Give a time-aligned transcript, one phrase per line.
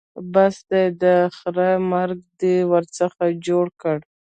[0.33, 1.03] بس دی؛ د
[1.37, 3.97] خره مرګ دې ورڅخه جوړ کړ.